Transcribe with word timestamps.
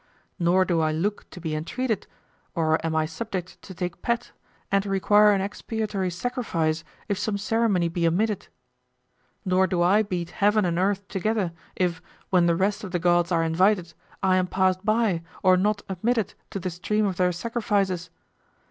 Nor 0.39 0.65
do 0.65 0.81
I 0.81 0.91
look 0.91 1.29
to 1.29 1.39
be 1.39 1.53
entreated, 1.53 2.07
or 2.55 2.83
am 2.83 2.95
I 2.95 3.05
subject 3.05 3.61
to 3.61 3.75
take 3.75 4.01
pet, 4.01 4.31
and 4.71 4.83
require 4.87 5.29
an 5.31 5.41
expiatory 5.41 6.09
sacrifice 6.09 6.83
if 7.07 7.19
some 7.19 7.37
ceremony 7.37 7.87
be 7.87 8.07
omitted. 8.07 8.47
Nor 9.45 9.67
do 9.67 9.83
I 9.83 10.01
beat 10.01 10.31
heaven 10.31 10.65
and 10.65 10.79
earth 10.79 11.07
together 11.07 11.51
if, 11.75 12.01
when 12.31 12.47
the 12.47 12.55
rest 12.55 12.83
of 12.83 12.89
the 12.93 12.97
gods 12.97 13.31
are 13.31 13.43
invited, 13.43 13.93
I 14.23 14.37
am 14.37 14.47
passed 14.47 14.83
by 14.83 15.21
or 15.43 15.55
not 15.55 15.83
admitted 15.87 16.33
to 16.49 16.59
the 16.59 16.71
stream 16.71 17.05
of 17.05 17.17
their 17.17 17.31
sacrifices. 17.31 18.09